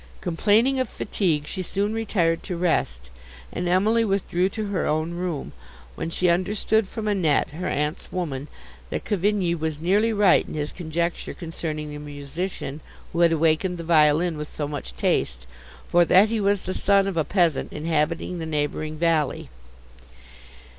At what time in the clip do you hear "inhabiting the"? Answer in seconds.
17.71-18.47